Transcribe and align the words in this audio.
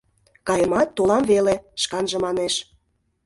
Каемат, 0.47 0.89
толам 0.97 1.23
веле,— 1.31 1.55
шканже 1.81 2.17
манеш. 2.25 2.53